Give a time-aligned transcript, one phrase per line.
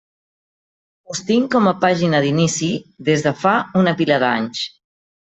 [1.15, 2.71] Us tinc com a pàgina d'inici
[3.11, 3.53] des de fa
[3.83, 4.65] una pila d'anys.